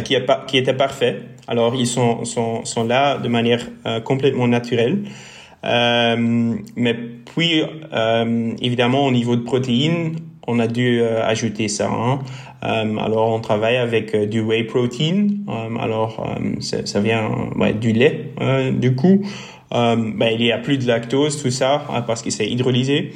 qui, 0.04 0.14
est 0.14 0.20
pas, 0.20 0.44
qui 0.46 0.58
étaient 0.58 0.74
parfaits. 0.74 1.22
Alors, 1.48 1.74
ils 1.74 1.86
sont, 1.86 2.24
sont, 2.24 2.64
sont 2.64 2.84
là 2.84 3.18
de 3.18 3.28
manière 3.28 3.66
complètement 4.04 4.46
naturelle. 4.46 4.98
mais 5.64 6.94
puis, 7.34 7.62
évidemment, 8.60 9.06
au 9.06 9.10
niveau 9.10 9.34
de 9.34 9.42
protéines, 9.42 10.16
on 10.50 10.58
a 10.58 10.66
dû 10.66 11.02
ajouter 11.02 11.68
ça. 11.68 11.88
Hein. 11.88 12.20
Euh, 12.64 12.96
alors 12.98 13.28
on 13.30 13.40
travaille 13.40 13.76
avec 13.76 14.14
euh, 14.14 14.26
du 14.26 14.40
whey 14.40 14.64
protein. 14.64 15.28
Euh, 15.48 15.76
alors 15.78 16.26
ça 16.60 17.00
vient 17.00 17.30
du 17.80 17.92
lait 17.92 18.32
du 18.72 18.94
coup. 18.94 19.22
ben, 19.70 20.28
il 20.32 20.42
y 20.42 20.52
a 20.52 20.58
plus 20.58 20.78
de 20.78 20.86
lactose 20.86 21.40
tout 21.42 21.50
ça 21.50 21.86
hein, 21.90 22.02
parce 22.02 22.22
qu'il 22.22 22.32
s'est 22.32 22.46
hydrolysé. 22.46 23.12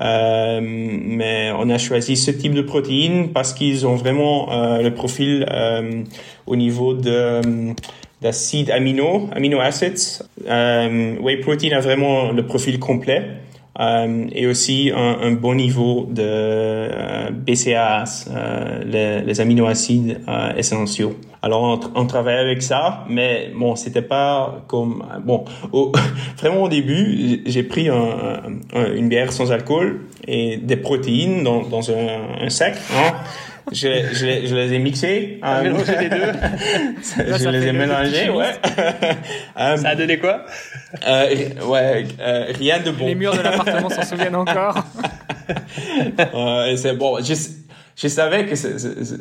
Euh, 0.00 0.60
mais 0.62 1.50
on 1.58 1.68
a 1.68 1.76
choisi 1.76 2.16
ce 2.16 2.30
type 2.30 2.54
de 2.54 2.62
protéines 2.62 3.32
parce 3.32 3.52
qu'ils 3.52 3.86
ont 3.86 3.96
vraiment 3.96 4.50
euh, 4.52 4.82
le 4.82 4.94
profil 4.94 5.44
euh, 5.50 6.02
au 6.46 6.56
niveau 6.56 6.94
de 6.94 7.40
d'acides 8.22 8.70
amino, 8.70 9.28
amino 9.32 9.60
acids. 9.60 10.22
whey 10.46 11.36
protein 11.38 11.72
a 11.72 11.80
vraiment 11.80 12.32
le 12.32 12.46
profil 12.46 12.78
complet. 12.78 13.22
Euh, 13.80 14.26
et 14.32 14.46
aussi 14.46 14.92
un, 14.94 15.32
bon 15.32 15.54
niveau 15.54 16.06
de 16.10 16.22
euh, 16.22 17.30
BCAAs, 17.30 18.26
euh, 18.30 18.84
les, 18.84 19.22
les, 19.22 19.40
aminoacides 19.40 20.20
euh, 20.28 20.52
essentiels. 20.54 21.14
Alors 21.40 21.62
on, 21.62 21.80
on, 21.98 22.06
travaille 22.06 22.36
avec 22.36 22.60
ça, 22.60 23.04
mais 23.08 23.50
bon, 23.56 23.76
c'était 23.76 24.02
pas 24.02 24.62
comme 24.66 25.02
bon. 25.24 25.44
Vraiment 26.36 26.64
au 26.64 26.68
début, 26.68 27.40
j'ai 27.46 27.62
pris 27.62 27.88
un, 27.88 28.42
un, 28.74 28.92
une 28.94 29.08
bière 29.08 29.32
sans 29.32 29.50
alcool 29.50 30.02
et 30.28 30.58
des 30.58 30.76
protéines 30.76 31.42
dans, 31.42 31.62
dans 31.62 31.90
un, 31.90 32.50
sac. 32.50 32.76
Hein 32.94 33.14
je, 33.72 33.88
je, 34.12 34.46
je, 34.46 34.54
les 34.54 34.72
ai 34.72 34.78
mixés. 34.78 35.40
Euh, 35.44 35.62
mélangé 35.62 35.96
les 36.00 36.08
deux. 36.08 36.32
je 37.38 37.48
les 37.48 37.66
ai 37.66 37.72
mélangés, 37.72 38.30
ouais. 38.30 38.52
ça 39.76 39.88
a 39.88 39.94
donné 39.94 40.18
quoi? 40.18 40.44
euh, 41.06 41.34
Ouais, 41.66 42.04
euh, 42.20 42.46
rien 42.58 42.80
de 42.80 42.90
bon. 42.90 43.06
Les 43.06 43.14
murs 43.14 43.36
de 43.36 43.42
l'appartement 43.42 43.88
s'en 43.88 44.02
souviennent 44.02 44.36
encore. 44.36 44.84
euh, 46.34 46.76
c'est 46.76 46.96
bon. 46.96 47.18
Je, 47.22 47.34
je 47.96 48.08
savais 48.08 48.46
que 48.46 48.54
ça, 48.56 48.68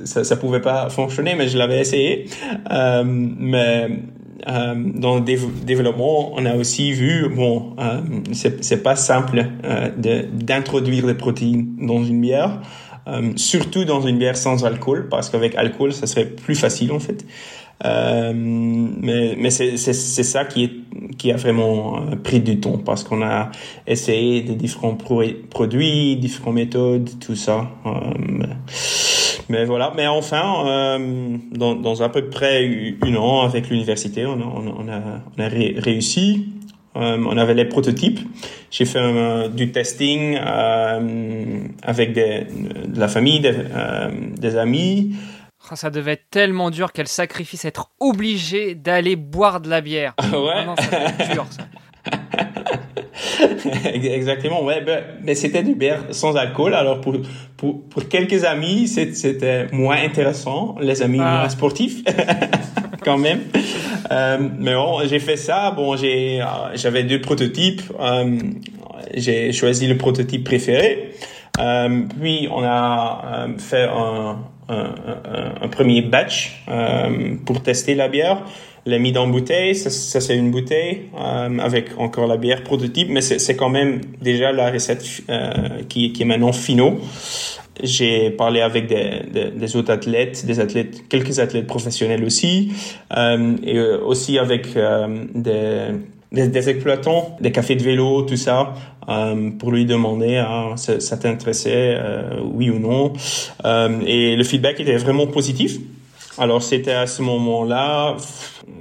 ça, 0.06 0.24
ça, 0.24 0.36
pouvait 0.38 0.62
pas 0.62 0.90
fonctionner, 0.90 1.36
mais 1.36 1.48
je 1.48 1.58
l'avais 1.58 1.80
essayé. 1.80 2.26
Euh, 2.72 3.04
mais 3.06 3.88
euh, 4.48 4.74
dans 4.76 5.16
le 5.16 5.22
développement, 5.22 6.32
on 6.36 6.46
a 6.46 6.56
aussi 6.56 6.92
vu, 6.94 7.28
bon, 7.30 7.76
euh, 7.80 8.02
c'est 8.32 8.84
pas 8.84 8.96
simple 8.96 9.46
euh, 9.66 9.90
d'introduire 10.32 11.06
des 11.06 11.14
protéines 11.14 11.76
dans 11.86 12.04
une 12.04 12.22
bière. 12.22 12.62
Euh, 13.10 13.32
surtout 13.36 13.86
dans 13.86 14.02
une 14.02 14.18
bière 14.18 14.38
sans 14.38 14.66
alcool, 14.66 15.08
parce 15.10 15.30
qu'avec 15.30 15.56
alcool, 15.56 15.94
ça 15.94 16.08
serait 16.08 16.26
plus 16.26 16.56
facile 16.56 16.92
en 16.92 17.00
fait. 17.00 17.26
Euh, 17.86 18.34
mais 18.36 19.50
c'est 19.50 19.78
ça 19.78 20.46
qui, 20.46 21.32
a 21.32 21.36
vraiment 21.38 21.98
euh, 21.98 22.16
pris 22.16 22.42
du 22.42 22.60
temps, 22.60 22.78
parce 22.78 23.04
qu'on 23.04 23.22
a 23.22 23.52
essayé 23.88 24.42
de 24.42 24.54
différents 24.54 24.96
produits, 24.96 26.18
différentes 26.18 26.56
méthodes, 26.56 27.10
tout 27.20 27.36
ça. 27.36 27.70
Mais 29.48 29.66
voilà, 29.66 29.94
mais 29.96 30.06
enfin, 30.06 31.00
dans, 31.52 32.02
à 32.02 32.10
peu 32.10 32.30
près 32.30 32.96
un 33.02 33.16
an 33.16 33.42
avec 33.42 33.70
l'université, 33.70 34.26
on 34.26 34.88
a 34.88 35.48
réussi. 35.48 36.50
Euh, 37.00 37.18
on 37.26 37.38
avait 37.38 37.54
les 37.54 37.66
prototypes. 37.66 38.20
J'ai 38.72 38.86
fait 38.86 39.00
euh, 39.00 39.48
du 39.48 39.72
testing 39.72 40.38
euh, 40.38 41.60
avec 41.84 42.14
des, 42.14 42.46
de 42.88 43.00
la 43.00 43.08
famille, 43.08 43.40
des, 43.40 43.54
des 44.38 44.58
amis. 44.58 45.16
Oh, 45.72 45.76
ça 45.76 45.90
devait 45.90 46.14
être 46.14 46.30
tellement 46.30 46.70
dur 46.72 46.92
qu'elle 46.92 47.08
sacrifie 47.08 47.60
être 47.64 47.92
obligée 48.00 48.76
d'aller 48.76 49.16
boire 49.16 49.62
de 49.62 49.70
la 49.70 49.82
bière. 49.82 50.14
ouais? 50.32 50.66
Non, 50.66 50.76
ça 50.76 51.34
dur 51.34 51.46
ça. 51.50 51.64
Exactement, 53.94 54.64
ouais, 54.64 54.82
ben, 54.82 55.04
mais 55.24 55.36
c'était 55.36 55.64
du 55.64 55.76
bière 55.76 56.04
sans 56.12 56.36
alcool. 56.36 56.74
Alors 56.74 57.02
pour 57.02 57.18
pour, 57.58 57.88
pour 57.90 58.08
quelques 58.08 58.46
amis, 58.46 58.88
c'était 58.88 59.68
moins 59.72 59.98
intéressant, 60.02 60.76
les 60.80 61.02
amis 61.02 61.20
ah. 61.22 61.40
moins 61.40 61.50
sportifs, 61.50 62.04
quand 63.10 63.18
même. 63.18 63.42
Euh, 64.12 64.38
mais 64.60 64.76
bon, 64.76 65.00
j'ai 65.08 65.20
fait 65.20 65.38
ça. 65.38 65.72
Bon, 65.72 65.96
j'ai, 65.96 66.42
euh, 66.42 66.46
j'avais 66.76 67.04
deux 67.04 67.20
prototypes. 67.22 67.82
Euh, 68.00 68.38
j'ai 69.16 69.52
choisi 69.52 69.88
le 69.88 69.98
prototype 69.98 70.44
préféré. 70.44 71.12
Puis 71.58 72.48
on 72.52 72.64
a 72.64 73.48
fait 73.58 73.88
un, 73.88 74.38
premier 75.72 76.02
batch 76.02 76.64
pour 77.46 77.64
tester 77.64 77.96
la 77.96 78.08
bière. 78.08 78.44
L'a 78.86 78.98
mis 78.98 79.12
dans 79.12 79.28
bouteille, 79.28 79.76
ça, 79.76 79.90
c'est 80.22 80.38
une 80.38 80.52
bouteille 80.52 81.10
avec 81.60 81.98
encore 81.98 82.28
la 82.28 82.38
bière 82.38 82.64
prototype, 82.64 83.10
mais 83.10 83.22
c'est 83.22 83.56
quand 83.56 83.70
même 83.70 84.02
déjà 84.22 84.52
la 84.52 84.72
recette 84.72 85.04
qui, 85.90 86.14
qui 86.14 86.22
est 86.22 86.26
maintenant 86.26 86.54
finaux. 86.54 87.00
J'ai 87.82 88.32
parlé 88.32 88.62
avec 88.62 88.88
des, 88.88 89.22
des, 89.32 89.52
des, 89.52 89.76
autres 89.76 89.92
athlètes, 89.92 90.46
des 90.46 90.60
athlètes, 90.60 91.08
quelques 91.08 91.40
athlètes 91.40 91.68
professionnels 91.68 92.24
aussi, 92.24 92.72
euh, 93.16 93.56
et 93.64 93.80
aussi 93.80 94.38
avec 94.38 94.76
euh, 94.76 95.26
des, 95.34 95.88
des, 96.32 96.48
des, 96.48 96.70
exploitants, 96.70 97.38
des 97.40 97.52
cafés 97.52 97.76
de 97.76 97.84
vélo, 97.84 98.24
tout 98.24 98.36
ça, 98.36 98.74
euh, 99.10 99.52
pour 99.58 99.72
lui 99.72 99.86
demander 99.86 100.38
ah, 100.38 100.74
ça, 100.76 101.00
ça 101.00 101.18
t'intéressait, 101.18 101.96
euh, 101.98 102.40
oui 102.44 102.70
ou 102.70 102.80
non. 102.80 103.14
Euh, 103.66 104.02
et 104.06 104.36
le 104.36 104.44
feedback 104.44 104.80
était 104.80 104.98
vraiment 104.98 105.28
positif. 105.28 105.78
Alors 106.38 106.62
c'était 106.62 106.92
à 106.94 107.08
ce 107.08 107.22
moment-là, 107.24 108.18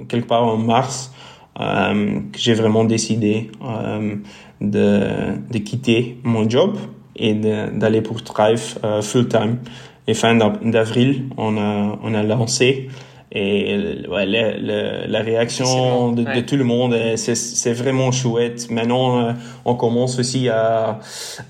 quelque 0.07 0.27
part 0.27 0.45
en 0.45 0.57
mars, 0.57 1.11
que 1.57 2.37
j'ai 2.37 2.53
vraiment 2.53 2.85
décidé 2.85 3.51
de, 4.61 5.01
de 5.51 5.57
quitter 5.57 6.17
mon 6.23 6.49
job 6.49 6.77
et 7.19 7.33
d'aller 7.33 8.01
pour 8.01 8.23
Thrive 8.23 8.77
euh, 8.83 9.01
full 9.01 9.27
time. 9.27 9.57
Et 10.07 10.15
fin 10.15 10.35
d'avril, 10.35 11.25
on 11.37 11.57
a, 11.57 11.99
on 12.01 12.15
a 12.15 12.23
lancé 12.23 12.89
et 13.31 14.07
ouais, 14.09 14.25
la 14.25 15.21
réaction 15.21 16.11
de, 16.11 16.23
de, 16.23 16.41
tout 16.41 16.55
le 16.55 16.63
monde, 16.63 16.95
c'est 17.15 17.73
vraiment 17.73 18.11
chouette. 18.11 18.71
Maintenant, 18.71 19.19
euh, 19.19 19.33
on 19.65 19.75
commence 19.75 20.17
aussi 20.17 20.49
à 20.49 20.99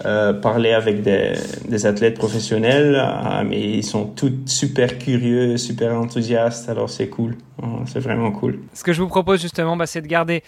euh, 0.05 0.33
parler 0.33 0.73
avec 0.73 1.01
des, 1.03 1.33
des 1.69 1.85
athlètes 1.85 2.17
professionnels, 2.17 2.95
euh, 3.01 3.43
mais 3.47 3.61
ils 3.61 3.85
sont 3.85 4.05
tous 4.07 4.33
super 4.45 4.97
curieux, 4.97 5.55
super 5.55 5.95
enthousiastes, 5.95 6.67
alors 6.67 6.89
c'est 6.89 7.07
cool. 7.07 7.37
C'est 7.85 7.99
vraiment 7.99 8.31
cool. 8.31 8.59
Ce 8.73 8.83
que 8.83 8.93
je 8.93 9.01
vous 9.01 9.07
propose 9.07 9.41
justement, 9.41 9.75
bah, 9.75 9.85
c'est 9.85 10.01
de 10.01 10.07
garder 10.07 10.43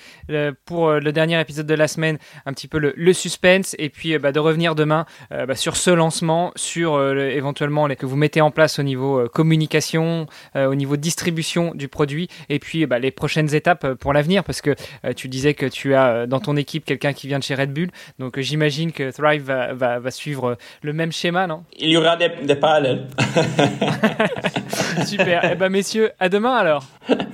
pour 0.65 0.91
le 0.91 1.11
dernier 1.11 1.39
épisode 1.39 1.67
de 1.67 1.73
la 1.73 1.87
semaine 1.87 2.17
un 2.45 2.53
petit 2.53 2.67
peu 2.67 2.79
le, 2.79 2.93
le 2.95 3.13
suspense 3.13 3.75
et 3.79 3.89
puis 3.89 4.17
bah, 4.17 4.31
de 4.31 4.39
revenir 4.39 4.75
demain 4.75 5.05
bah, 5.29 5.55
sur 5.55 5.75
ce 5.75 5.89
lancement, 5.91 6.51
sur 6.55 7.01
éventuellement 7.13 7.87
les 7.87 7.95
que 7.95 8.05
vous 8.05 8.15
mettez 8.15 8.41
en 8.41 8.51
place 8.51 8.79
au 8.79 8.83
niveau 8.83 9.27
communication, 9.33 10.27
au 10.55 10.75
niveau 10.75 10.97
distribution 10.97 11.73
du 11.75 11.87
produit 11.87 12.29
et 12.49 12.59
puis 12.59 12.85
bah, 12.85 12.99
les 12.99 13.11
prochaines 13.11 13.53
étapes 13.53 13.83
euh, 13.83 13.95
pour 13.95 14.13
l'avenir 14.13 14.43
parce 14.43 14.61
que 14.61 14.75
euh, 15.05 15.13
tu 15.13 15.27
disais 15.27 15.53
que 15.53 15.65
tu 15.65 15.93
as 15.93 16.07
euh, 16.07 16.25
dans 16.25 16.39
ton 16.39 16.55
équipe 16.55 16.85
quelqu'un 16.85 17.13
qui 17.13 17.27
vient 17.27 17.39
de 17.39 17.43
chez 17.43 17.55
Red 17.55 17.73
Bull 17.73 17.89
donc 18.19 18.39
j'imagine 18.39 18.91
que 18.91 19.11
Thrive 19.11 19.43
va, 19.43 19.73
va, 19.73 19.99
va, 19.99 20.11
suivre 20.11 20.57
le 20.81 20.93
même 20.93 21.11
schéma 21.11 21.47
non? 21.47 21.63
Il 21.77 21.89
y 21.89 21.97
aura 21.97 22.15
des, 22.17 22.29
des 22.43 22.55
parallèles. 22.55 23.07
Super. 25.05 25.49
Eh 25.51 25.55
ben 25.55 25.69
messieurs, 25.69 26.11
à 26.19 26.29
demain 26.29 26.53
alors. 26.53 26.83